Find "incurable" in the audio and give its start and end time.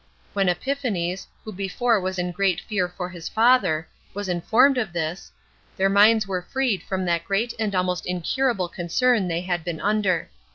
8.07-8.67